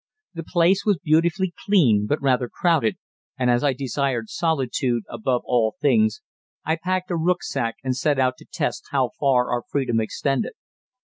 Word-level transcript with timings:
The 0.33 0.43
place 0.43 0.83
was 0.83 0.97
beautifully 0.97 1.53
clean 1.67 2.07
but 2.09 2.19
rather 2.23 2.49
crowded, 2.49 2.97
and 3.37 3.51
as 3.51 3.63
I 3.63 3.73
desired 3.73 4.31
solitude 4.31 5.03
above 5.07 5.43
all 5.45 5.75
things, 5.79 6.21
I 6.65 6.75
packed 6.83 7.11
a 7.11 7.15
rücksack 7.15 7.73
and 7.83 7.95
set 7.95 8.17
out 8.17 8.37
to 8.37 8.47
test 8.51 8.85
how 8.89 9.11
far 9.19 9.51
our 9.51 9.61
freedom 9.71 10.01
extended. 10.01 10.53